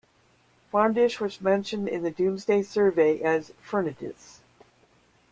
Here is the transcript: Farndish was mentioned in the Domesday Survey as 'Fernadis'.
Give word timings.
Farndish 0.73 1.19
was 1.19 1.39
mentioned 1.41 1.87
in 1.87 2.01
the 2.01 2.09
Domesday 2.09 2.63
Survey 2.63 3.21
as 3.21 3.53
'Fernadis'. 3.61 4.39